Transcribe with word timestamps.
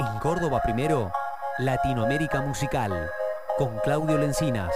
En 0.00 0.20
Córdoba 0.20 0.62
primero, 0.62 1.10
Latinoamérica 1.58 2.40
Musical, 2.40 3.10
con 3.56 3.76
Claudio 3.78 4.16
Lencinas. 4.16 4.72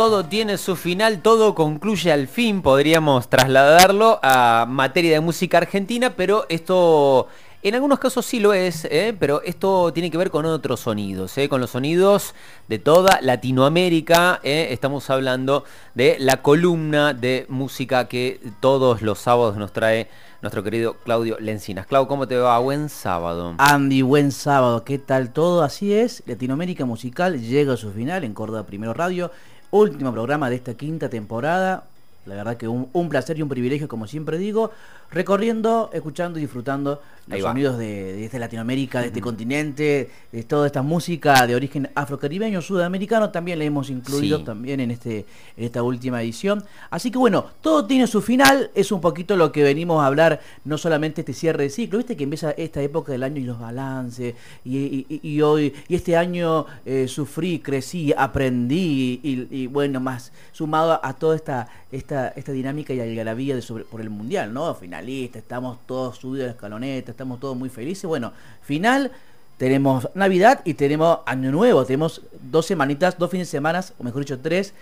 Todo 0.00 0.24
tiene 0.24 0.56
su 0.56 0.76
final, 0.76 1.20
todo 1.20 1.54
concluye 1.54 2.10
al 2.10 2.26
fin, 2.26 2.62
podríamos 2.62 3.28
trasladarlo 3.28 4.18
a 4.22 4.64
materia 4.66 5.12
de 5.12 5.20
música 5.20 5.58
argentina, 5.58 6.14
pero 6.16 6.46
esto 6.48 7.28
en 7.62 7.74
algunos 7.74 7.98
casos 7.98 8.24
sí 8.24 8.40
lo 8.40 8.54
es, 8.54 8.86
¿eh? 8.86 9.14
pero 9.20 9.42
esto 9.42 9.92
tiene 9.92 10.10
que 10.10 10.16
ver 10.16 10.30
con 10.30 10.46
otros 10.46 10.80
sonidos, 10.80 11.36
¿eh? 11.36 11.50
con 11.50 11.60
los 11.60 11.72
sonidos 11.72 12.34
de 12.66 12.78
toda 12.78 13.20
Latinoamérica. 13.20 14.40
¿eh? 14.42 14.68
Estamos 14.70 15.10
hablando 15.10 15.64
de 15.94 16.16
la 16.18 16.40
columna 16.40 17.12
de 17.12 17.44
música 17.50 18.08
que 18.08 18.40
todos 18.60 19.02
los 19.02 19.18
sábados 19.18 19.58
nos 19.58 19.74
trae 19.74 20.08
nuestro 20.40 20.62
querido 20.62 20.94
Claudio 20.94 21.36
Lencinas. 21.38 21.86
Clau, 21.86 22.06
¿cómo 22.06 22.26
te 22.26 22.38
va? 22.38 22.58
Buen 22.58 22.88
sábado. 22.88 23.54
Andy, 23.58 24.00
buen 24.00 24.32
sábado, 24.32 24.82
¿qué 24.82 24.98
tal 24.98 25.34
todo? 25.34 25.62
Así 25.62 25.92
es, 25.92 26.22
Latinoamérica 26.24 26.86
Musical 26.86 27.38
llega 27.38 27.74
a 27.74 27.76
su 27.76 27.92
final 27.92 28.24
en 28.24 28.32
Córdoba 28.32 28.64
Primero 28.64 28.94
Radio, 28.94 29.30
último 29.70 30.12
programa 30.12 30.50
de 30.50 30.56
esta 30.56 30.74
quinta 30.74 31.08
temporada. 31.08 31.84
La 32.26 32.34
verdad 32.34 32.56
que 32.56 32.68
un, 32.68 33.08
placer 33.08 33.38
y 33.38 33.42
un 33.42 33.48
privilegio, 33.48 33.88
como 33.88 34.06
siempre 34.06 34.38
digo, 34.38 34.72
recorriendo, 35.12 35.90
escuchando 35.92 36.38
y 36.38 36.42
disfrutando 36.42 37.00
Ahí 37.28 37.38
los 37.38 37.46
va. 37.46 37.50
sonidos 37.52 37.78
de, 37.78 38.14
de 38.14 38.24
esta 38.24 38.38
Latinoamérica, 38.40 39.00
de 39.00 39.06
este 39.08 39.20
continente, 39.20 40.10
de 40.32 40.42
toda 40.44 40.66
esta 40.66 40.82
música 40.82 41.46
de 41.46 41.54
origen 41.54 41.88
afrocaribeño, 41.94 42.60
sudamericano, 42.60 43.30
también 43.30 43.58
le 43.60 43.66
hemos 43.66 43.88
incluido 43.90 44.38
Sí. 44.38 44.44
también 44.44 44.80
en, 44.80 44.90
este, 44.90 45.26
en 45.56 45.64
esta 45.64 45.82
última 45.82 46.22
edición. 46.22 46.64
Así 46.90 47.10
que 47.12 47.18
bueno, 47.18 47.46
todo 47.60 47.86
tiene 47.86 48.06
su 48.08 48.20
final, 48.20 48.70
es 48.74 48.90
un 48.90 49.00
poquito 49.00 49.36
lo 49.36 49.52
que 49.52 49.62
venimos 49.62 50.02
a 50.02 50.06
hablar, 50.06 50.40
no 50.64 50.76
solamente 50.76 51.20
este 51.20 51.32
cierre 51.32 51.64
de 51.64 51.70
ciclo, 51.70 51.98
viste 51.98 52.16
que 52.16 52.24
empieza 52.24 52.50
esta 52.52 52.80
época 52.82 53.12
del 53.12 53.22
año 53.22 53.40
y 53.40 53.44
los 53.44 53.60
balances, 53.60 54.34
y, 54.64 54.76
y- 54.78 55.06
y- 55.08 55.20
y 55.36 55.42
hoy, 55.42 55.72
y 55.88 55.94
este 55.94 56.16
año 56.16 56.66
eh, 56.84 57.06
sufrí, 57.06 57.60
crecí, 57.60 58.12
aprendí, 58.16 59.20
y, 59.22 59.46
y 59.50 59.66
bueno, 59.68 60.00
más 60.00 60.32
sumado 60.52 60.98
a, 61.04 61.12
toda 61.14 61.36
esta, 61.36 61.68
esta, 61.92 62.28
esta 62.28 62.50
dinámica 62.52 62.92
y 62.92 63.00
algarabía 63.00 63.54
de 63.54 63.62
sobre, 63.62 63.84
por 63.84 64.00
el 64.00 64.10
Mundial, 64.10 64.52
¿no? 64.52 64.66
Finalista, 65.00 65.38
estamos 65.38 65.78
todos 65.86 66.18
subidos 66.18 66.44
a 66.44 66.46
la 66.48 66.52
escaloneta, 66.52 67.10
estamos 67.10 67.40
todos 67.40 67.56
muy 67.56 67.68
felices, 67.68 68.04
bueno, 68.04 68.32
final... 68.62 69.10
Tenemos 69.56 70.08
Navidad 70.14 70.62
y 70.64 70.72
tenemos 70.72 71.18
Año 71.26 71.50
Nuevo. 71.52 71.84
Tenemos 71.84 72.22
dos 72.50 72.64
semanitas, 72.64 73.18
dos 73.18 73.30
fines 73.30 73.46
de 73.48 73.50
semana, 73.50 73.84
o 73.98 74.02
mejor 74.02 74.22
dicho, 74.22 74.38
tres, 74.38 74.72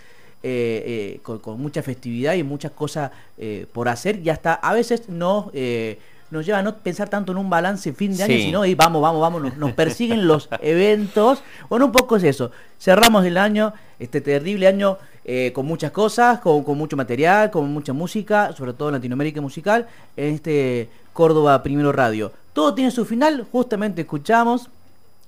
eh, 0.41 1.15
eh, 1.15 1.19
con, 1.21 1.39
con 1.39 1.59
mucha 1.59 1.83
festividad 1.83 2.35
y 2.35 2.43
muchas 2.43 2.71
cosas 2.71 3.11
eh, 3.37 3.65
por 3.73 3.89
hacer. 3.89 4.21
Y 4.23 4.29
hasta 4.29 4.53
a 4.53 4.73
veces 4.73 5.09
no, 5.09 5.51
eh, 5.53 5.99
nos 6.31 6.45
lleva 6.45 6.59
a 6.59 6.61
no 6.61 6.77
pensar 6.77 7.09
tanto 7.09 7.33
en 7.33 7.39
un 7.39 7.49
balance 7.49 7.91
fin 7.91 8.15
de 8.15 8.23
año, 8.23 8.35
Sí. 8.35 8.43
sino 8.43 8.65
y 8.65 8.73
vamos, 8.73 9.01
vamos, 9.01 9.19
vamos, 9.19 9.41
nos, 9.41 9.57
nos 9.57 9.73
persiguen 9.73 10.25
los 10.25 10.47
eventos. 10.61 11.43
Bueno, 11.67 11.87
un 11.87 11.91
poco 11.91 12.15
es 12.15 12.23
eso. 12.23 12.51
Cerramos 12.79 13.25
el 13.25 13.37
año, 13.37 13.73
este 13.99 14.21
terrible 14.21 14.65
año, 14.67 14.97
eh, 15.25 15.51
con 15.53 15.65
muchas 15.65 15.91
cosas, 15.91 16.39
con, 16.39 16.63
mucho 16.77 16.95
material, 16.97 17.51
con 17.51 17.71
mucha 17.71 17.93
música, 17.93 18.53
sobre 18.55 18.73
todo 18.73 18.89
en 18.89 18.95
Latinoamérica 18.95 19.41
musical, 19.41 19.87
en 20.17 20.35
este 20.35 20.89
Córdoba 21.13 21.61
Primero 21.63 21.91
Radio. 21.91 22.31
Todo 22.53 22.73
tiene 22.73 22.91
su 22.91 23.05
final, 23.05 23.45
justamente 23.51 24.01
escuchamos 24.01 24.69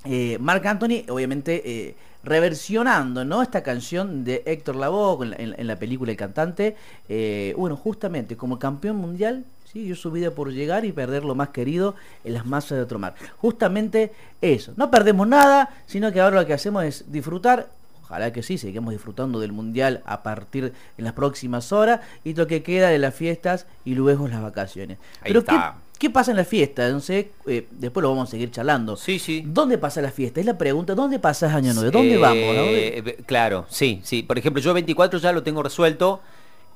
eh, 0.06 0.38
Marc 0.40 0.66
Anthony, 0.66 1.04
obviamente 1.10 1.62
eh, 1.64 1.96
reversionando 2.24 3.24
¿no? 3.24 3.42
esta 3.42 3.62
canción 3.64 4.24
de 4.24 4.42
Héctor 4.46 4.76
Lavoe 4.76 5.24
en, 5.26 5.30
la- 5.32 5.36
en- 5.38 5.56
en 5.60 5.68
la 5.68 5.76
película 5.76 6.12
El 6.12 6.18
Cantante. 6.18 6.76
eh, 7.08 7.54
bueno, 7.58 7.76
justamente 7.78 8.36
como 8.36 8.58
campeón 8.60 8.96
mundial, 8.98 9.46
¿sí? 9.72 9.84
dio 9.84 9.96
su 9.96 10.12
vida 10.12 10.32
por 10.32 10.52
llegar 10.52 10.86
y 10.86 10.92
perder 10.92 11.24
lo 11.24 11.36
más 11.36 11.50
querido 11.50 11.96
en 12.24 12.34
las 12.34 12.46
masas 12.46 12.78
de 12.78 12.84
otro 12.84 13.00
mar. 13.00 13.14
Justamente 13.38 14.12
eso. 14.42 14.74
No 14.76 14.90
perdemos 14.92 15.28
nada, 15.28 15.70
sino 15.86 16.12
que 16.12 16.20
ahora 16.20 16.42
lo 16.42 16.48
que 16.48 16.54
hacemos 16.54 16.84
es 16.84 17.12
disfrutar. 17.12 17.68
Ojalá 18.12 18.34
que 18.34 18.44
sí, 18.44 18.58
sigamos 18.58 18.92
disfrutando 18.92 19.40
del 19.40 19.54
mundial 19.54 20.02
a 20.06 20.22
partir 20.22 20.74
en 20.98 21.06
las 21.06 21.14
próximas 21.14 21.72
horas 21.72 22.02
y 22.26 22.34
lo 22.34 22.46
que 22.46 22.62
queda 22.62 22.90
de 22.90 22.98
las 23.00 23.16
fiestas 23.16 23.68
y 23.86 23.96
luego 23.96 24.28
las 24.28 24.42
vacaciones. 24.42 24.98
Ahí 25.22 25.28
Pero 25.32 25.40
está. 25.40 25.78
¿qué, 25.94 26.08
¿Qué 26.08 26.10
pasa 26.10 26.32
en 26.32 26.38
la 26.38 26.44
fiesta? 26.44 26.90
No 26.90 27.00
sé, 27.00 27.32
eh, 27.48 27.68
después 27.72 28.02
lo 28.02 28.10
vamos 28.10 28.28
a 28.28 28.32
seguir 28.32 28.52
charlando. 28.52 28.98
Sí, 28.98 29.18
sí. 29.18 29.44
¿Dónde 29.48 29.78
pasa 29.78 30.02
la 30.02 30.12
fiesta? 30.12 30.42
Es 30.42 30.46
la 30.46 30.58
pregunta. 30.58 30.94
¿Dónde 30.94 31.20
pasas 31.20 31.54
Año 31.54 31.74
Nuevo? 31.74 31.90
¿Dónde 31.92 32.16
Eh, 32.16 32.18
vamos? 32.18 32.36
Eh, 32.38 33.18
Claro, 33.26 33.66
sí, 33.70 34.02
sí. 34.04 34.24
Por 34.24 34.38
ejemplo, 34.38 34.62
yo 34.62 34.74
24 34.74 35.18
ya 35.20 35.32
lo 35.32 35.42
tengo 35.44 35.64
resuelto. 35.64 36.20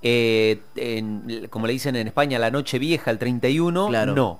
Eh, 0.01 0.61
en- 0.77 1.47
como 1.49 1.67
le 1.67 1.73
dicen 1.73 1.97
en 1.97 2.07
España, 2.07 2.39
la 2.39 2.49
noche 2.49 2.79
vieja, 2.79 3.11
el 3.11 3.17
31, 3.17 3.87
Claro. 3.89 4.15
no, 4.15 4.39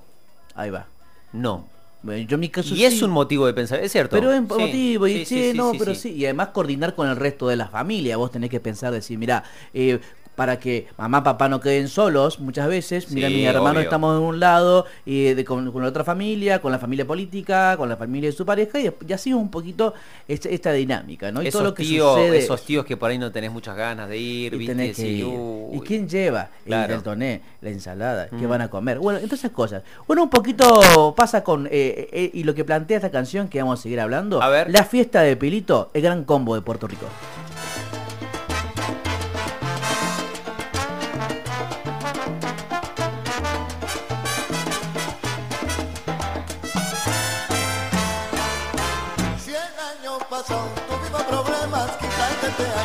Ahí 0.54 0.70
va. 0.70 0.86
no. 1.34 1.68
Bueno, 2.06 2.26
yo 2.28 2.36
en 2.36 2.40
mi 2.40 2.48
caso 2.48 2.74
Y 2.74 2.84
es 2.84 3.02
un 3.02 3.10
motivo 3.10 3.46
de 3.46 3.52
pensar, 3.52 3.80
es 3.80 3.92
cierto. 3.92 4.16
Pero 4.16 4.32
es 4.32 4.38
Sí, 4.38 4.44
motivo, 4.46 5.06
sí, 5.06 5.52
no, 5.54 5.72
pero 5.78 5.94
sí. 5.94 6.12
Y 6.12 6.24
además 6.24 6.48
coordinar 6.48 6.94
con 6.94 7.08
el 7.08 7.16
resto 7.16 7.48
de 7.48 7.56
la 7.56 7.68
familia. 7.68 8.16
Vos 8.16 8.30
tenés 8.30 8.48
que 8.48 8.60
pensar, 8.60 8.92
decir, 8.92 9.18
mira, 9.18 9.42
eh, 9.74 9.98
para 10.36 10.58
que 10.60 10.86
mamá, 10.98 11.24
papá 11.24 11.48
no 11.48 11.60
queden 11.60 11.88
solos 11.88 12.38
muchas 12.38 12.68
veces. 12.68 13.10
Mira, 13.10 13.28
Sí, 13.28 13.34
mi 13.34 13.44
hermano 13.46 13.70
obvio. 13.70 13.80
estamos 13.80 14.16
en 14.18 14.22
un 14.24 14.38
lado, 14.38 14.84
y 15.04 15.34
de- 15.34 15.44
con, 15.44 15.72
con 15.72 15.82
la 15.82 15.88
otra 15.88 16.04
familia, 16.04 16.60
con 16.60 16.70
la 16.70 16.78
familia 16.78 17.06
política, 17.06 17.74
con 17.76 17.88
la 17.88 17.96
familia 17.96 18.30
de 18.30 18.36
su 18.36 18.46
pareja, 18.46 18.78
y, 18.78 18.90
y 19.08 19.12
así 19.12 19.32
un 19.32 19.50
poquito 19.50 19.94
esta, 20.28 20.48
esta 20.50 20.72
dinámica, 20.72 21.32
¿no? 21.32 21.42
Y 21.42 21.48
esos, 21.48 21.60
todo 21.60 21.70
lo 21.70 21.74
que 21.74 21.82
tíos, 21.82 22.14
sucede. 22.14 22.38
esos 22.38 22.62
tíos 22.64 22.84
que 22.84 22.96
por 22.96 23.10
ahí 23.10 23.18
no 23.18 23.32
tenés 23.32 23.50
muchas 23.50 23.76
ganas 23.76 24.08
de 24.08 24.18
ir, 24.18 24.54
y 24.54 24.58
¿viste? 24.58 24.92
que 24.92 25.08
ir. 25.08 25.26
¿Y 25.72 25.80
quién 25.80 26.08
lleva? 26.08 26.50
Claro. 26.66 26.94
El 26.94 27.02
toné, 27.02 27.40
la 27.62 27.70
ensalada, 27.70 28.28
¿qué 28.28 28.46
Mm. 28.46 28.48
van 28.48 28.60
a 28.60 28.68
comer? 28.68 28.98
Bueno, 28.98 29.18
entonces 29.20 29.50
cosas. 29.50 29.82
Bueno, 30.06 30.22
un 30.22 30.30
poquito 30.30 31.14
pasa 31.16 31.42
con, 31.42 31.66
eh, 31.66 31.70
eh, 32.12 32.30
y 32.34 32.44
lo 32.44 32.54
que 32.54 32.64
plantea 32.64 32.98
esta 32.98 33.10
canción 33.10 33.48
que 33.48 33.58
vamos 33.60 33.80
a 33.80 33.82
seguir 33.82 34.00
hablando, 34.00 34.42
A 34.42 34.48
ver. 34.50 34.70
la 34.70 34.84
fiesta 34.84 35.22
de 35.22 35.34
Pilito, 35.36 35.90
el 35.94 36.02
gran 36.02 36.24
combo 36.24 36.54
de 36.54 36.60
Puerto 36.60 36.86
Rico. 36.86 37.06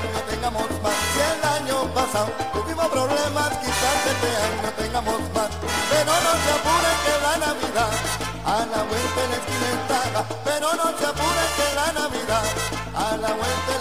Año 0.02 0.20
tengamos 0.30 0.70
más. 0.84 0.98
Si 1.14 1.20
el 1.32 1.42
año 1.58 1.94
pasado 1.94 2.30
tuvimos 2.54 2.88
problemas, 2.88 3.50
quizás 3.62 3.98
este 4.14 4.30
año 4.48 4.70
tengamos 4.78 5.22
más. 5.36 5.52
Pero 5.92 6.12
no 6.26 6.34
se 6.44 6.52
apuren 6.58 6.98
que 7.06 7.16
la 7.26 7.34
Navidad 7.46 7.92
a 8.46 8.58
la 8.72 8.82
vuelta 8.90 9.22
de 9.32 9.38
la. 9.48 10.22
Pero 10.44 10.68
no 10.80 10.88
se 10.98 11.06
apuren 11.06 11.50
que 11.58 11.68
la 11.80 11.88
Navidad 12.02 12.46
a 12.96 13.18
la 13.18 13.32
vuelta 13.40 13.74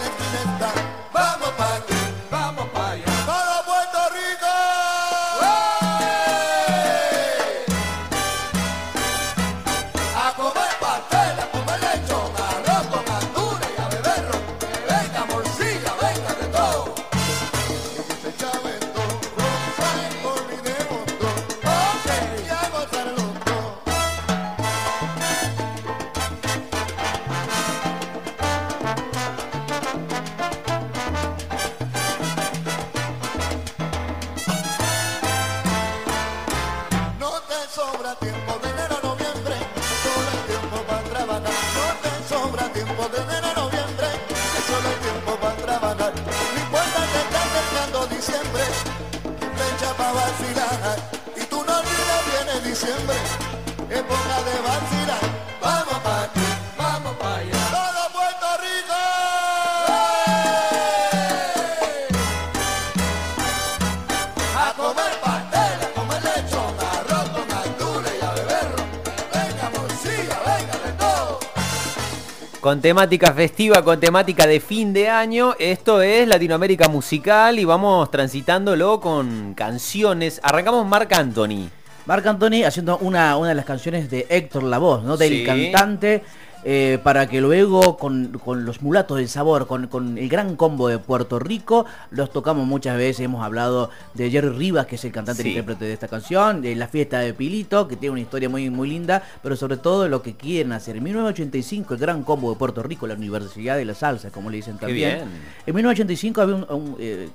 Con 72.61 72.79
temática 72.79 73.33
festiva, 73.33 73.83
con 73.83 73.99
temática 73.99 74.45
de 74.45 74.59
fin 74.59 74.93
de 74.93 75.09
año, 75.09 75.55
esto 75.57 76.03
es 76.03 76.27
Latinoamérica 76.27 76.87
Musical 76.89 77.57
y 77.57 77.65
vamos 77.65 78.11
transitándolo 78.11 78.99
con 78.99 79.55
canciones. 79.55 80.39
Arrancamos 80.43 80.85
Marc 80.85 81.11
Anthony. 81.11 81.69
Marc 82.05 82.25
Anthony 82.27 82.63
haciendo 82.63 82.99
una, 82.99 83.35
una 83.37 83.49
de 83.49 83.55
las 83.55 83.65
canciones 83.65 84.11
de 84.11 84.27
Héctor 84.29 84.61
Lavoe, 84.63 85.01
¿no? 85.03 85.17
Del 85.17 85.39
Sí. 85.39 85.43
cantante. 85.43 86.23
Eh, 86.63 86.99
para 87.03 87.27
que 87.27 87.41
luego 87.41 87.97
con, 87.97 88.39
con 88.43 88.65
los 88.65 88.81
mulatos 88.81 89.17
del 89.17 89.27
sabor, 89.29 89.67
con, 89.67 89.87
con 89.87 90.17
el 90.17 90.29
gran 90.29 90.55
combo 90.55 90.87
de 90.87 90.99
Puerto 90.99 91.39
Rico, 91.39 91.85
los 92.11 92.31
tocamos 92.31 92.67
muchas 92.67 92.97
veces, 92.97 93.21
hemos 93.21 93.43
hablado 93.43 93.89
de 94.13 94.29
Jerry 94.29 94.49
Rivas, 94.49 94.85
que 94.85 94.95
es 94.95 95.05
el 95.05 95.11
cantante 95.11 95.41
Sí. 95.43 95.49
y 95.49 95.51
intérprete 95.51 95.85
de 95.85 95.93
esta 95.93 96.07
canción, 96.07 96.61
de 96.61 96.75
la 96.75 96.87
fiesta 96.87 97.19
de 97.19 97.33
Pilito, 97.33 97.87
que 97.87 97.95
tiene 97.95 98.11
una 98.11 98.21
historia 98.21 98.49
muy, 98.49 98.69
muy 98.69 98.89
linda, 98.89 99.23
pero 99.41 99.55
sobre 99.55 99.77
todo 99.77 100.07
lo 100.07 100.21
que 100.21 100.35
quieren 100.35 100.71
hacer. 100.71 100.97
En 100.97 101.03
1985, 101.03 101.93
el 101.95 101.99
gran 101.99 102.23
combo 102.23 102.51
de 102.51 102.57
Puerto 102.57 102.83
Rico, 102.83 103.07
la 103.07 103.15
Universidad 103.15 103.77
de 103.77 103.85
la 103.85 103.93
Salsa, 103.95 104.29
como 104.29 104.49
le 104.49 104.57
dicen 104.57 104.77
también. 104.77 105.21
En 105.65 105.75
1985 105.75 106.41
había 106.41 106.55
un, 106.55 106.65
un, 106.69 106.95
eh, 106.99 107.29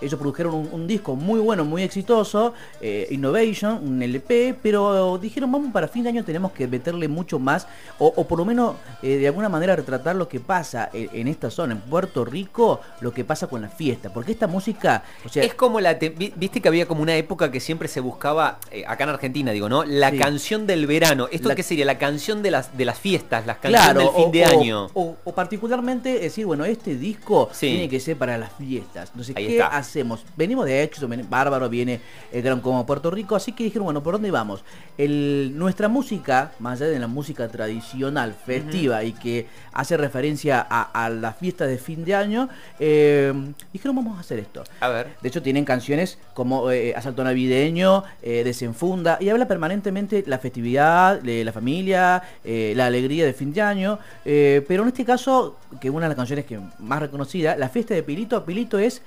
ellos 0.00 0.18
produjeron 0.18 0.54
un, 0.54 0.68
un 0.72 0.86
disco 0.86 1.16
muy 1.16 1.40
bueno, 1.40 1.64
muy 1.64 1.82
exitoso, 1.82 2.52
eh, 2.80 3.06
Innovation, 3.10 3.80
un 3.82 4.02
LP, 4.02 4.56
pero 4.62 5.18
dijeron, 5.18 5.50
vamos 5.52 5.72
para 5.72 5.88
fin 5.88 6.02
de 6.02 6.10
año 6.10 6.24
tenemos 6.24 6.52
que 6.52 6.66
meterle 6.66 7.08
mucho 7.08 7.38
más, 7.38 7.66
o, 7.98 8.12
o 8.16 8.26
por 8.26 8.38
lo 8.38 8.44
menos 8.44 8.74
eh, 9.02 9.16
de 9.16 9.26
alguna 9.26 9.48
manera 9.48 9.76
retratar 9.76 10.16
lo 10.16 10.28
que 10.28 10.40
pasa 10.40 10.90
en, 10.92 11.08
en 11.12 11.28
esta 11.28 11.50
zona, 11.50 11.74
en 11.74 11.80
Puerto 11.80 12.24
Rico, 12.24 12.80
lo 13.00 13.12
que 13.12 13.24
pasa 13.24 13.46
con 13.46 13.62
la 13.62 13.68
fiesta, 13.68 14.12
porque 14.12 14.32
esta 14.32 14.46
música, 14.46 15.04
o 15.24 15.28
sea, 15.28 15.42
es 15.44 15.54
como 15.54 15.80
la... 15.80 15.98
te- 15.98 16.10
vi- 16.10 16.32
Viste 16.36 16.60
que 16.60 16.68
había 16.68 16.86
como 16.86 17.00
una 17.02 17.14
época 17.16 17.50
que 17.50 17.60
siempre 17.60 17.88
se 17.88 18.00
buscaba, 18.00 18.58
eh, 18.70 18.84
acá 18.86 19.04
en 19.04 19.10
Argentina 19.10 19.52
digo, 19.52 19.68
¿no? 19.68 19.84
La 19.84 20.10
Sí. 20.10 20.18
canción 20.18 20.66
del 20.66 20.86
verano. 20.86 21.28
¿Esto 21.30 21.48
La- 21.48 21.54
qué 21.54 21.62
sería? 21.62 21.84
La 21.84 21.96
canción 21.98 22.42
de 22.42 22.50
las, 22.50 22.76
de 22.76 22.84
las 22.84 22.98
fiestas, 22.98 23.46
las 23.46 23.58
canciones 23.58 23.80
Claro, 23.92 24.00
del 24.00 24.08
fin 24.10 24.24
o, 24.26 24.30
de 24.30 24.44
año. 24.44 24.90
O, 24.94 25.16
o 25.24 25.32
particularmente 25.34 26.18
decir, 26.18 26.44
bueno, 26.46 26.64
este 26.64 26.96
disco 26.96 27.48
Sí. 27.52 27.68
tiene 27.68 27.88
que 27.88 28.00
ser 28.00 28.16
para 28.16 28.36
las 28.36 28.52
fiestas. 28.52 29.10
Entonces, 29.10 29.36
Ahí 29.36 29.46
¿qué 29.46 29.52
está. 29.58 29.68
Hacemos? 29.88 30.24
Venimos 30.36 30.64
de 30.66 30.82
éxito, 30.82 31.06
ven- 31.08 31.26
bárbaro, 31.28 31.68
viene 31.68 32.00
el 32.32 32.42
Gran 32.42 32.60
Como 32.60 32.84
Puerto 32.86 33.10
Rico, 33.10 33.36
así 33.36 33.52
que 33.52 33.64
dijeron, 33.64 33.84
bueno, 33.84 34.02
¿por 34.02 34.14
dónde 34.14 34.30
vamos? 34.30 34.64
El, 34.98 35.52
nuestra 35.56 35.88
música, 35.88 36.52
más 36.58 36.80
allá 36.80 36.90
de 36.90 36.98
la 36.98 37.06
música 37.06 37.48
tradicional, 37.48 38.34
festiva 38.34 39.02
y 39.04 39.12
que 39.12 39.46
hace 39.72 39.96
referencia 39.96 40.64
a, 40.68 41.04
a 41.04 41.08
la 41.10 41.32
fiesta 41.32 41.66
de 41.66 41.78
fin 41.78 42.04
de 42.04 42.14
año, 42.14 42.48
eh, 42.78 43.32
dijeron, 43.72 43.96
vamos 43.96 44.16
a 44.16 44.20
hacer 44.20 44.38
esto. 44.38 44.62
A 44.80 44.88
ver. 44.88 45.08
De 45.20 45.28
hecho, 45.28 45.42
tienen 45.42 45.64
canciones 45.64 46.18
como 46.34 46.70
eh, 46.70 46.94
Asalto 46.96 47.24
Navideño, 47.24 48.04
eh, 48.22 48.42
Desenfunda, 48.44 49.18
y 49.20 49.28
habla 49.28 49.46
permanentemente 49.48 50.22
la 50.26 50.38
festividad, 50.38 51.20
de 51.20 51.44
la 51.44 51.52
familia, 51.52 52.22
eh, 52.44 52.72
la 52.76 52.86
alegría 52.86 53.24
de 53.24 53.32
fin 53.32 53.52
de 53.52 53.62
año. 53.62 53.98
eh, 54.24 54.64
pero 54.68 54.82
en 54.82 54.88
este 54.88 55.04
caso, 55.04 55.56
que 55.80 55.90
una 55.90 56.02
de 56.06 56.08
las 56.10 56.16
canciones 56.16 56.44
que 56.44 56.58
más 56.78 57.00
reconocida, 57.00 57.56
la 57.56 57.68
fiesta 57.68 57.94
de 57.94 58.02
Pilito, 58.02 58.44
Pilito 58.44 58.78
es 58.78 59.02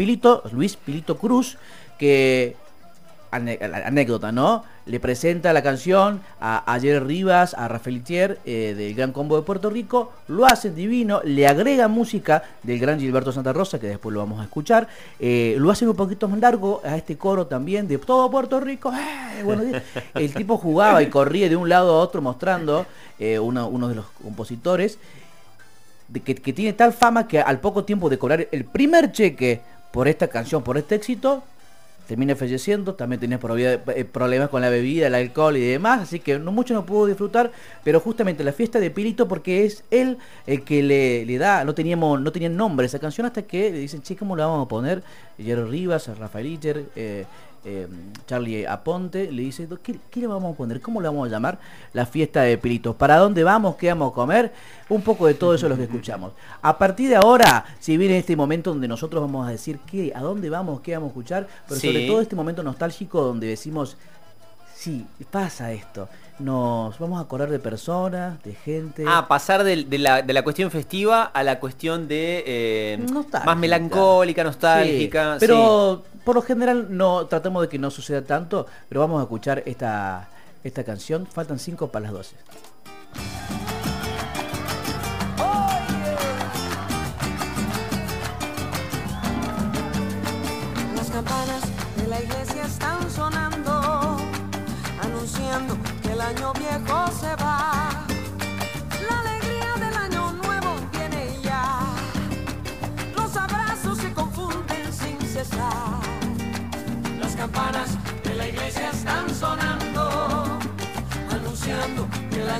Pilito, 0.00 0.42
Luis 0.52 0.76
Pilito 0.76 1.18
Cruz, 1.18 1.58
que 1.98 2.56
anécdota, 3.30 4.32
¿no? 4.32 4.64
Le 4.86 4.98
presenta 4.98 5.52
la 5.52 5.62
canción 5.62 6.22
a, 6.40 6.72
a 6.72 6.80
Jerry 6.80 7.04
Rivas, 7.04 7.52
a 7.52 7.68
Rafael 7.68 7.98
Itier, 7.98 8.38
eh, 8.46 8.74
del 8.74 8.94
Gran 8.94 9.12
Combo 9.12 9.36
de 9.36 9.42
Puerto 9.42 9.68
Rico, 9.68 10.10
lo 10.26 10.46
hacen 10.46 10.74
divino, 10.74 11.20
le 11.22 11.46
agrega 11.46 11.86
música 11.88 12.44
del 12.62 12.78
gran 12.78 12.98
Gilberto 12.98 13.30
Santa 13.30 13.52
Rosa, 13.52 13.78
que 13.78 13.88
después 13.88 14.14
lo 14.14 14.20
vamos 14.20 14.40
a 14.40 14.44
escuchar, 14.44 14.88
eh, 15.18 15.56
lo 15.58 15.70
hacen 15.70 15.86
un 15.86 15.96
poquito 15.96 16.28
más 16.28 16.40
largo 16.40 16.80
a 16.82 16.96
este 16.96 17.18
coro 17.18 17.46
también 17.46 17.86
de 17.86 17.98
todo 17.98 18.30
Puerto 18.30 18.58
Rico. 18.58 18.90
¡eh! 18.94 19.82
El 20.14 20.32
tipo 20.32 20.56
jugaba 20.56 21.02
y 21.02 21.10
corría 21.10 21.50
de 21.50 21.56
un 21.56 21.68
lado 21.68 21.92
a 21.92 21.98
otro 21.98 22.22
mostrando 22.22 22.86
uno, 23.18 23.88
de 23.88 23.94
los 23.96 24.06
compositores 24.22 24.98
que, 26.24 26.34
que 26.34 26.52
tiene 26.54 26.72
tal 26.72 26.94
fama 26.94 27.28
que 27.28 27.38
al 27.38 27.60
poco 27.60 27.84
tiempo 27.84 28.08
de 28.08 28.18
cobrar 28.18 28.48
el 28.50 28.64
primer 28.64 29.12
cheque 29.12 29.60
por 29.90 30.08
esta 30.08 30.28
canción, 30.28 30.62
por 30.62 30.78
este 30.78 30.94
éxito, 30.94 31.42
termina 32.10 32.34
falleciendo, 32.34 32.96
también 32.96 33.20
tenía 33.20 33.38
eh, 33.38 34.04
problemas 34.04 34.48
con 34.48 34.60
la 34.60 34.68
bebida, 34.68 35.06
el 35.06 35.14
alcohol 35.14 35.56
y 35.56 35.60
demás, 35.60 36.00
así 36.00 36.18
que 36.18 36.40
no 36.40 36.50
mucho 36.50 36.74
no 36.74 36.84
pudo 36.84 37.06
disfrutar, 37.06 37.52
pero 37.84 38.00
justamente 38.00 38.42
la 38.42 38.52
fiesta 38.52 38.80
de 38.80 38.90
Pilito 38.90 39.28
porque 39.28 39.64
es 39.64 39.84
él 39.92 40.18
el 40.44 40.64
que 40.64 40.82
le, 40.82 41.38
da, 41.38 41.64
no 41.64 41.72
teníamos, 41.72 42.20
no 42.20 42.32
tenían 42.32 42.56
nombre 42.56 42.86
esa 42.86 42.98
canción 42.98 43.28
hasta 43.28 43.42
que 43.42 43.70
le 43.70 43.78
dicen, 43.78 44.02
che, 44.02 44.16
¿cómo 44.16 44.34
la 44.34 44.46
vamos 44.46 44.66
a 44.66 44.68
poner? 44.68 45.04
Jerry 45.38 45.62
Rivas, 45.70 46.08
Rafael 46.18 46.46
Iter, 46.46 46.86
eh, 46.96 47.26
eh, 47.64 47.86
Charlie 48.26 48.66
Aponte, 48.66 49.30
le 49.30 49.42
dice, 49.42 49.68
¿qué, 49.82 49.98
qué 50.10 50.20
le 50.20 50.26
vamos 50.26 50.54
a 50.54 50.56
poner? 50.56 50.80
¿Cómo 50.80 51.00
le 51.00 51.08
vamos 51.08 51.28
a 51.28 51.30
llamar? 51.30 51.58
La 51.92 52.06
fiesta 52.06 52.42
de 52.42 52.56
Pilito. 52.58 52.94
¿Para 52.94 53.16
dónde 53.16 53.44
vamos? 53.44 53.76
¿Qué 53.76 53.88
vamos 53.88 54.12
a 54.12 54.14
comer? 54.14 54.52
Un 54.88 55.02
poco 55.02 55.26
de 55.26 55.34
todo 55.34 55.54
eso 55.54 55.66
es 55.66 55.70
lo 55.70 55.76
que 55.76 55.84
escuchamos. 55.84 56.32
A 56.62 56.78
partir 56.78 57.08
de 57.10 57.16
ahora, 57.16 57.64
si 57.78 57.96
viene 57.96 58.18
este 58.18 58.34
momento 58.36 58.70
donde 58.70 58.88
nosotros 58.88 59.20
vamos 59.22 59.46
a 59.46 59.50
decir 59.50 59.78
qué, 59.90 60.12
a 60.14 60.20
dónde 60.20 60.48
vamos, 60.50 60.80
qué 60.80 60.92
vamos 60.94 61.08
a 61.08 61.10
escuchar, 61.10 61.46
pero 61.68 61.80
Sí. 61.80 61.86
sobre 61.88 62.06
todo 62.06 62.20
este 62.20 62.36
momento 62.36 62.62
nostálgico 62.62 63.20
donde 63.22 63.46
decimos, 63.48 63.96
sí, 64.74 65.06
pasa 65.30 65.72
esto. 65.72 66.08
Nos 66.38 66.98
vamos 66.98 67.18
a 67.18 67.24
acordar 67.24 67.50
de 67.50 67.58
personas, 67.58 68.42
de 68.42 68.54
gente. 68.54 69.04
Ah, 69.06 69.26
pasar 69.28 69.62
de, 69.62 69.76
la, 69.98 70.22
de 70.22 70.32
la 70.32 70.42
cuestión 70.42 70.70
festiva 70.70 71.24
a 71.24 71.42
la 71.42 71.60
cuestión 71.60 72.08
de 72.08 72.42
eh, 72.46 73.06
más 73.44 73.58
melancólica, 73.58 74.42
nostálgica. 74.42 75.34
Sí, 75.34 75.40
pero 75.46 76.02
por 76.24 76.34
lo 76.34 76.42
general 76.42 76.86
no 76.90 77.26
tratamos 77.26 77.62
de 77.62 77.68
que 77.68 77.78
no 77.78 77.90
suceda 77.90 78.22
tanto, 78.22 78.66
pero 78.88 79.00
vamos 79.00 79.20
a 79.20 79.22
escuchar 79.22 79.62
esta, 79.66 80.28
esta 80.62 80.84
canción. 80.84 81.26
Faltan 81.26 81.58
cinco 81.58 81.88
para 81.88 82.04
las 82.04 82.12
12. 82.12 82.36
Las 90.96 91.10
campanas 91.10 91.62
de 91.96 92.06
la 92.06 92.22
iglesia 92.22 92.64
están 92.64 93.10
sonando, 93.10 94.16
anunciando 95.02 95.76
que 96.02 96.12
el 96.12 96.20
año 96.20 96.52
viejo 96.54 97.06
se 97.20 97.39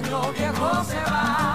año 0.04 0.32
viejo 0.32 0.84
se 0.84 0.96
va. 0.96 1.49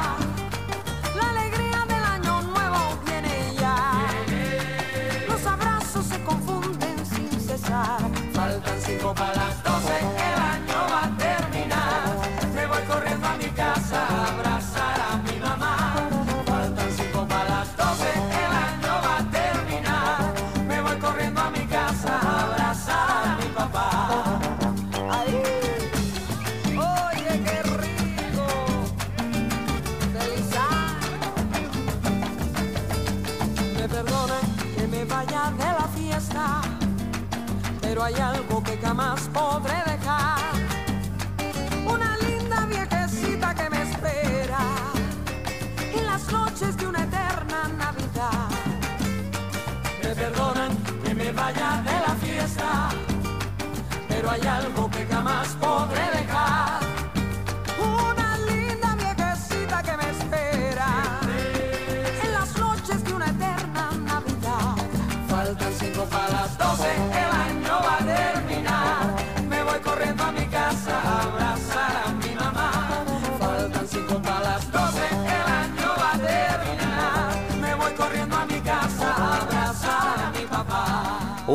Hay 54.36 54.48
algo 54.48 54.90
que 54.90 55.06
jamás 55.06 55.48
podré 55.62 56.15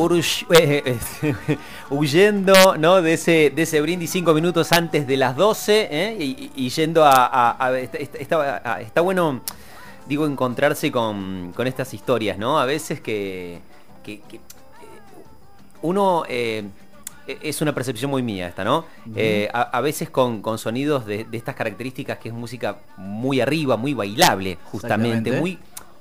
eh, 0.50 0.82
eh, 1.22 1.56
huyendo 1.90 2.76
¿no? 2.78 3.02
de, 3.02 3.14
ese, 3.14 3.50
de 3.54 3.62
ese 3.62 3.80
brindis 3.80 4.10
cinco 4.10 4.32
minutos 4.34 4.72
antes 4.72 5.06
de 5.06 5.16
las 5.16 5.36
12 5.36 5.88
¿eh? 5.90 6.16
y, 6.18 6.50
y- 6.56 6.68
yendo 6.70 7.04
a... 7.04 7.26
a- 7.26 7.66
a- 7.66 7.78
está, 7.78 7.98
está- 7.98 8.62
a- 8.74 8.80
está 8.80 9.00
bueno, 9.00 9.40
digo, 10.06 10.26
encontrarse 10.26 10.90
con, 10.90 11.52
con 11.54 11.66
estas 11.66 11.92
historias, 11.94 12.38
¿no? 12.38 12.58
A 12.58 12.64
veces 12.64 13.00
que, 13.00 13.60
que- 14.02 14.20
que, 14.20 14.40
uno... 15.82 16.24
eh, 16.28 16.64
es 17.42 17.60
una 17.62 17.72
percepción 17.72 18.10
muy 18.10 18.24
mía 18.24 18.48
esta, 18.48 18.64
¿no? 18.64 18.84
Eh, 19.14 19.48
a, 19.52 19.60
a 19.62 19.80
veces 19.80 20.10
con, 20.10 20.42
con 20.42 20.58
sonidos 20.58 21.06
de, 21.06 21.24
de 21.24 21.36
estas 21.36 21.54
características 21.54 22.18
que 22.18 22.28
es 22.30 22.34
música 22.34 22.78
muy 22.96 23.40
arriba, 23.40 23.76
muy 23.76 23.94
bailable, 23.94 24.58
justamente, 24.64 25.30
muy 25.40 25.56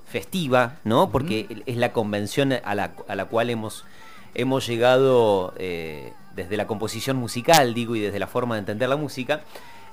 festiva, 0.09 0.77
¿no? 0.83 1.11
Porque 1.11 1.63
es 1.65 1.77
la 1.77 1.93
convención 1.93 2.51
a 2.51 2.75
la, 2.75 2.91
a 3.07 3.15
la 3.15 3.25
cual 3.25 3.49
hemos, 3.49 3.85
hemos 4.33 4.67
llegado 4.67 5.53
eh, 5.57 6.13
desde 6.35 6.57
la 6.57 6.67
composición 6.67 7.17
musical, 7.17 7.73
digo, 7.73 7.95
y 7.95 7.99
desde 8.01 8.19
la 8.19 8.27
forma 8.27 8.55
de 8.55 8.59
entender 8.59 8.89
la 8.89 8.97
música. 8.97 9.41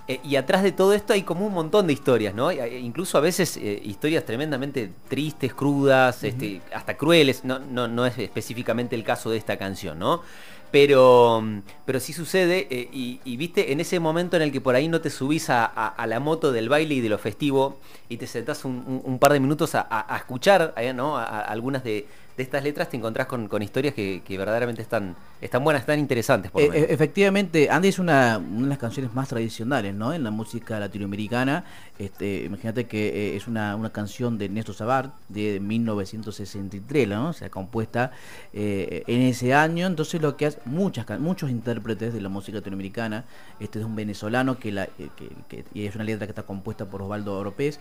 Eh, 0.09 0.21
y 0.23 0.37
atrás 0.37 0.63
de 0.63 0.71
todo 0.73 0.93
esto 0.93 1.13
hay 1.15 1.23
como 1.23 1.47
un 1.47 1.53
montón 1.53 1.87
de 1.89 1.93
historias, 1.93 2.33
¿no? 2.35 2.51
Eh, 2.53 2.79
incluso 2.79 3.19
a 3.19 3.21
veces 3.21 3.57
eh, 3.57 3.81
historias 3.85 4.25
tremendamente 4.25 4.91
tristes, 5.09 5.53
crudas, 5.53 6.23
este, 6.23 6.61
hasta 6.73 6.97
crueles. 6.97 7.45
No, 7.45 7.59
no, 7.59 7.89
no 7.89 8.07
es 8.07 8.17
específicamente 8.19 8.95
el 8.95 9.03
caso 9.03 9.31
de 9.31 9.37
esta 9.39 9.57
canción, 9.57 9.99
¿no? 9.99 10.23
Pero, 10.71 11.43
pero 11.87 12.01
sí 12.01 12.13
sucede, 12.13 12.67
eh, 12.71 12.89
y, 12.93 13.21
y 13.25 13.37
viste, 13.37 13.73
en 13.73 13.81
ese 13.81 13.99
momento 14.01 14.37
en 14.37 14.43
el 14.43 14.53
que 14.53 14.61
por 14.61 14.75
ahí 14.75 14.89
no 14.89 15.01
te 15.01 15.11
subís 15.11 15.49
a, 15.49 15.65
a- 15.65 15.89
a 15.89 16.07
la 16.07 16.21
moto 16.21 16.53
del 16.53 16.69
baile 16.69 16.97
y 16.97 17.01
de 17.01 17.09
lo 17.09 17.19
festivo 17.19 17.79
y 18.09 18.17
te 18.17 18.27
sentás 18.27 18.65
un, 18.65 18.85
un- 18.87 19.01
un 19.05 19.19
par 19.19 19.33
de 19.33 19.41
minutos 19.41 19.75
a, 19.75 19.87
a- 19.89 20.17
escuchar 20.17 20.75
¿no? 20.95 21.17
algunas 21.17 21.83
de, 21.85 22.07
de 22.37 22.43
estas 22.43 22.63
letras, 22.63 22.89
te 22.91 22.97
encontrás 22.97 23.27
con, 23.27 23.49
con 23.49 23.63
historias 23.63 23.95
que, 23.95 24.23
que 24.25 24.37
verdaderamente 24.37 24.83
están, 24.83 25.17
están 25.41 25.65
buenas, 25.65 25.81
están 25.83 25.99
interesantes. 25.99 26.51
Por 26.51 26.63
lo 26.63 26.69
Eh, 26.69 26.71
menos. 26.71 26.91
eh, 26.91 26.93
efectivamente, 26.93 27.71
Andy 27.71 27.89
es 27.89 27.99
una, 27.99 28.39
una 28.39 28.63
de 28.65 28.69
las 28.69 28.79
canciones 28.79 29.15
más 29.15 29.29
tradicionales, 29.29 29.95
¿no? 29.95 30.13
En 30.13 30.23
la 30.23 30.31
música 30.31 30.79
latinoamericana. 30.79 31.65
Este, 31.99 32.45
imagínate 32.45 32.85
que 32.87 33.09
eh, 33.09 33.37
es 33.37 33.47
una, 33.49 33.75
una 33.75 33.91
canción 33.91 34.37
de 34.37 34.49
Néstor 34.51 34.75
Sabar 34.75 35.13
de 35.31 35.61
1963, 35.61 37.09
¿no? 37.09 37.29
O 37.31 37.33
sea, 37.33 37.49
compuesta 37.51 38.13
eh, 38.53 39.03
en 39.07 39.23
ese 39.23 39.55
año. 39.55 39.87
Entonces 39.87 40.21
lo 40.21 40.37
que 40.37 40.47
hace 40.47 40.59
muchas, 40.67 41.07
muchos 41.19 41.51
intérpretes 41.51 42.13
de 42.13 42.21
la 42.21 42.29
música 42.29 42.59
latinoamericana. 42.59 43.25
Este 43.61 43.79
es 43.79 43.85
un 43.85 43.97
venezolano 43.97 44.59
que, 44.59 44.73
la, 44.73 44.85
eh, 44.85 45.09
que, 45.17 45.31
que- 45.49 45.65
y 45.73 45.87
es 45.87 45.95
una 45.95 46.05
letra 46.05 46.27
que 46.27 46.33
está 46.33 46.43
compuesta 46.43 46.85
por 46.85 47.01
Osvaldo 47.03 47.39
Oropés. 47.39 47.81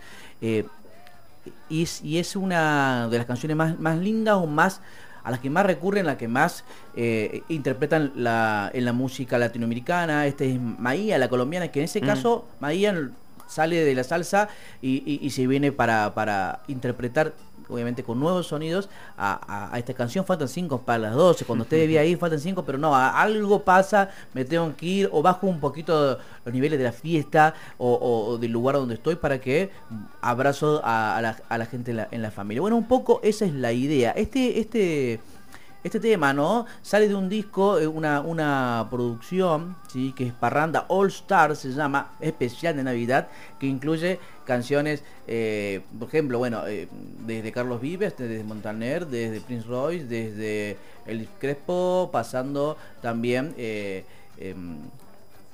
Y 1.68 1.82
es, 1.82 2.02
y 2.02 2.18
es 2.18 2.36
una 2.36 3.08
de 3.08 3.18
las 3.18 3.26
canciones 3.26 3.56
más, 3.56 3.78
más 3.78 3.98
lindas 3.98 4.36
o 4.36 4.46
más 4.46 4.80
a 5.24 5.30
las 5.32 5.40
que 5.40 5.50
más 5.50 5.66
recurren, 5.66 6.06
las 6.06 6.16
que 6.16 6.28
más 6.28 6.64
eh, 6.94 7.42
interpretan 7.48 8.12
la, 8.14 8.70
en 8.72 8.84
la 8.84 8.92
música 8.92 9.38
latinoamericana. 9.38 10.24
Este 10.26 10.52
es 10.52 10.60
Maía, 10.60 11.18
la 11.18 11.28
colombiana, 11.28 11.68
que 11.68 11.80
en 11.80 11.86
ese 11.86 12.00
Mm. 12.00 12.06
caso 12.06 12.46
Maía 12.60 13.10
sale 13.48 13.84
de 13.84 13.94
la 13.94 14.04
salsa 14.04 14.48
y, 14.82 15.02
y- 15.04 15.18
y 15.24 15.30
se 15.30 15.46
viene 15.46 15.72
para, 15.72 16.14
para 16.14 16.60
interpretar, 16.68 17.34
obviamente 17.68 18.02
con 18.04 18.18
nuevos 18.20 18.46
sonidos, 18.46 18.88
a, 19.16 19.32
a- 19.68 19.74
a 19.74 19.78
esta 19.78 19.94
canción. 19.94 20.24
Faltan 20.24 20.48
cinco 20.48 20.82
para 20.82 20.98
las 20.98 21.14
12. 21.14 21.44
Cuando 21.44 21.62
usted 21.64 21.86
ve 21.88 21.98
ahí, 21.98 22.16
faltan 22.16 22.40
cinco, 22.40 22.64
pero 22.64 22.78
no, 22.78 22.94
a- 22.94 23.20
algo 23.20 23.62
pasa, 23.62 24.10
me 24.34 24.44
tengo 24.44 24.74
que 24.76 24.86
ir 24.86 25.08
o 25.12 25.22
bajo 25.22 25.46
un 25.46 25.60
poquito 25.60 26.18
los 26.44 26.54
niveles 26.54 26.78
de 26.78 26.84
la 26.84 26.92
fiesta 26.92 27.54
o, 27.78 27.92
o- 27.92 28.26
o 28.30 28.38
del 28.38 28.52
lugar 28.52 28.76
donde 28.76 28.94
estoy 28.94 29.16
para 29.16 29.40
que 29.40 29.70
abrazo 30.20 30.80
a, 30.84 31.16
a 31.16 31.22
la, 31.22 31.36
a 31.48 31.58
la 31.58 31.66
gente 31.66 31.90
en 31.90 31.96
la, 31.98 32.08
en 32.10 32.22
la 32.22 32.30
familia. 32.30 32.60
Bueno, 32.60 32.76
un 32.76 32.86
poco 32.88 33.20
esa 33.22 33.44
es 33.44 33.52
la 33.52 33.72
idea. 33.72 34.10
Este, 34.12 34.58
este, 34.60 35.20
este 35.84 36.00
tema, 36.00 36.32
¿no? 36.32 36.66
Sale 36.82 37.06
de 37.08 37.14
un 37.14 37.28
disco, 37.28 37.78
eh, 37.78 37.86
una, 37.86 38.20
una 38.20 38.88
producción, 38.90 39.76
¿sí? 39.88 40.12
Que 40.16 40.26
es 40.26 40.32
Parranda 40.32 40.84
All 40.88 41.08
Star, 41.08 41.54
se 41.54 41.70
llama, 41.70 42.12
especial 42.20 42.76
de 42.76 42.82
Navidad, 42.82 43.28
que 43.60 43.66
incluye 43.66 44.18
canciones, 44.44 45.04
eh, 45.26 45.82
por 45.98 46.08
ejemplo, 46.08 46.38
bueno, 46.38 46.66
eh, 46.66 46.88
desde 47.26 47.52
Carlos 47.52 47.80
Vives, 47.80 48.16
desde 48.16 48.42
Montaner, 48.42 49.06
desde 49.06 49.40
Prince 49.40 49.68
Royce, 49.68 50.06
desde 50.06 50.76
Elvis 51.06 51.28
Crespo, 51.38 52.10
pasando 52.12 52.76
también... 53.00 53.54
em, 53.56 54.78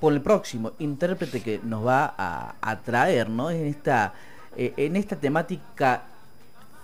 por 0.01 0.13
el 0.13 0.21
próximo 0.21 0.73
intérprete 0.81 1.41
que 1.41 1.61
nos 1.63 1.87
va 1.87 2.13
a, 2.19 2.57
a 2.61 2.81
traer, 2.81 3.31
¿no? 3.31 3.53
En 3.53 3.67
esta, 3.67 4.13
en 4.57 4.97
esta 4.97 5.15
temática 5.15 6.03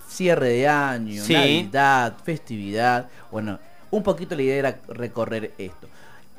cierre 0.09 0.49
de 0.49 0.69
año, 0.69 1.23
Sí. 1.23 1.35
Navidad, 1.35 2.17
festividad. 2.25 3.09
Bueno, 3.31 3.59
un 3.91 4.03
poquito 4.03 4.35
la 4.35 4.43
idea 4.43 4.57
era 4.57 4.79
recorrer 4.89 5.53
esto. 5.59 5.89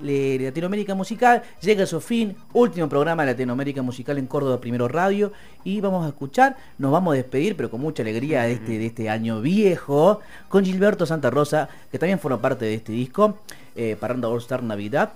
Latinoamérica 0.02 0.96
Musical 0.96 1.44
llega 1.62 1.84
a 1.84 1.86
su 1.86 2.00
fin, 2.00 2.36
último 2.54 2.88
programa 2.88 3.24
de 3.26 3.34
Latinoamérica 3.34 3.82
Musical 3.82 4.18
en 4.18 4.28
Córdoba 4.28 4.62
Primero 4.62 4.88
Radio 4.88 5.34
y 5.66 5.82
vamos 5.82 6.06
a 6.06 6.10
escuchar, 6.10 6.56
nos 6.78 6.92
vamos 6.92 7.14
a 7.14 7.18
despedir 7.18 7.58
pero 7.58 7.70
con 7.70 7.82
mucha 7.82 8.02
alegría 8.02 8.44
de 8.44 8.54
este, 8.54 8.78
de 8.78 8.86
este 8.86 9.10
año 9.10 9.42
viejo 9.42 10.22
con 10.48 10.64
Gilberto 10.64 11.06
Santa 11.06 11.30
Rosa 11.30 11.68
que 11.92 12.00
también 12.00 12.18
forma 12.20 12.40
parte 12.40 12.64
de 12.64 12.76
este 12.76 12.94
disco, 12.94 13.40
eh, 13.76 13.98
Parranda 14.00 14.30
All 14.30 14.40
Star 14.40 14.64
Navidad. 14.64 15.12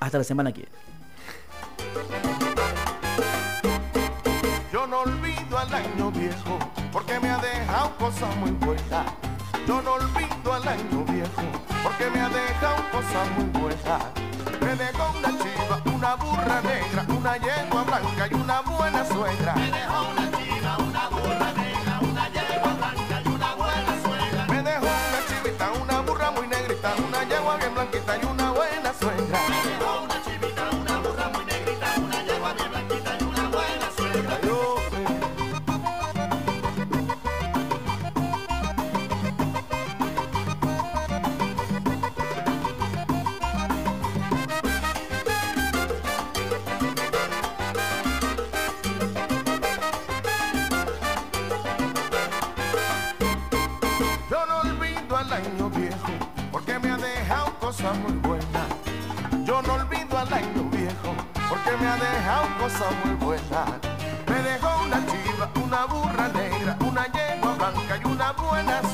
Hasta 0.00 0.18
la 0.18 0.24
semana 0.24 0.50
que 0.50 0.62
viene. 0.62 0.76
Yo 4.72 4.86
no 4.86 5.00
olvido 5.00 5.58
al 5.58 5.72
año 5.74 6.10
viejo 6.10 6.58
porque 6.92 7.20
me 7.20 7.29
cosas 7.98 8.34
muy 8.36 8.50
buenas. 8.52 9.06
Yo 9.66 9.82
no 9.82 9.94
olvido 9.94 10.52
al 10.52 10.66
año 10.66 11.04
viejo 11.08 11.42
porque 11.82 12.10
me 12.10 12.20
ha 12.20 12.28
dejado 12.28 12.76
cosas 12.90 13.30
muy 13.36 13.60
buenas. 13.60 14.02
Me 14.60 14.76
dejó 14.76 15.12
una 15.18 15.28
chiva, 15.28 15.82
una 15.94 16.14
burra 16.16 16.60
negra, 16.62 17.04
una 17.08 17.36
yegua 17.36 17.82
blanca 17.84 18.28
y 18.30 18.34
una 18.34 18.60
buena 18.62 19.04
suegra. 19.04 19.54
Me 19.54 19.70
dejó 19.70 20.08
una 20.10 20.30
chiva, 20.38 20.76
una 20.78 21.08
burra 21.08 21.52
negra, 21.52 22.00
una 22.02 22.28
yegua 22.28 22.72
blanca 22.74 23.22
y 23.24 23.28
una 23.28 23.54
buena 23.54 24.02
suegra. 24.02 24.46
Me 24.48 24.62
dejó 24.62 24.86
una 24.86 25.20
chivita, 25.28 25.72
una 25.82 26.00
burra 26.00 26.30
muy 26.30 26.46
negrita, 26.46 26.94
una 27.08 27.24
yegua 27.24 27.56
bien 27.56 27.74
blanquita 27.74 28.16
y 28.16 28.24
una 28.26 28.50
buena 28.52 28.92
suegra. 28.94 29.79
cosa 57.80 57.94
muy 57.94 58.12
buena. 58.12 58.66
Yo 59.44 59.62
no 59.62 59.74
olvido 59.74 60.18
al 60.18 60.32
año 60.32 60.64
viejo, 60.70 61.14
porque 61.48 61.70
me 61.80 61.86
ha 61.86 61.96
dejado 61.96 62.46
cosas 62.58 62.92
muy 63.04 63.14
buenas. 63.14 63.70
Me 64.26 64.42
dejó 64.42 64.82
una 64.84 65.06
chiva, 65.06 65.50
una 65.64 65.84
burra 65.86 66.28
negra, 66.28 66.76
una 66.80 67.06
yegua 67.06 67.54
blanca 67.54 68.00
y 68.02 68.06
una 68.06 68.32
buena 68.32 68.89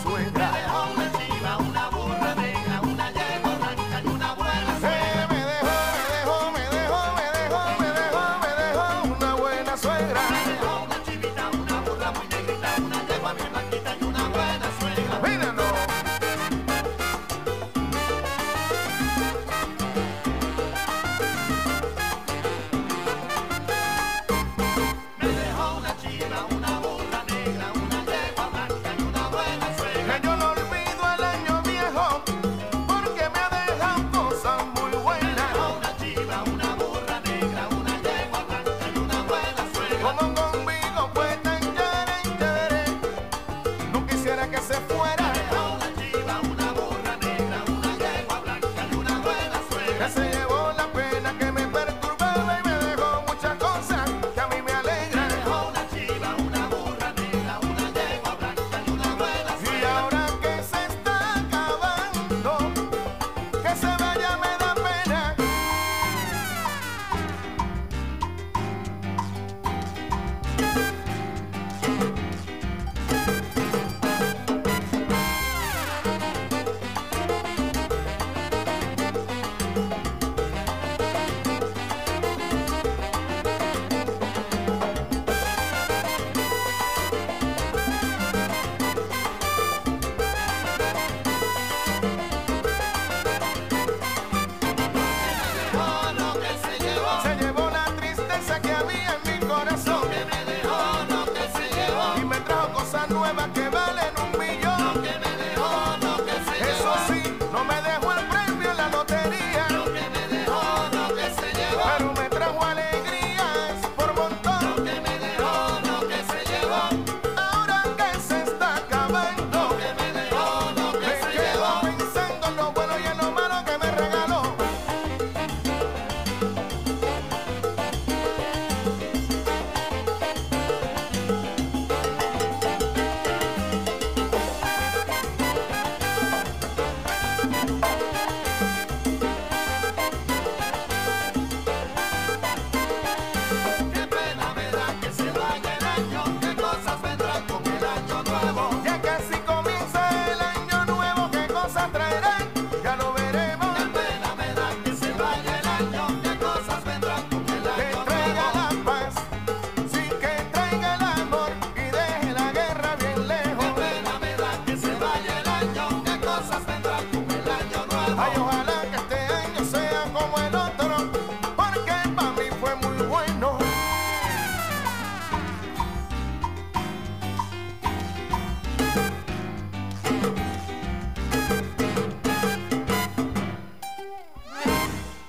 nueva 103.27 103.53
que 103.53 103.66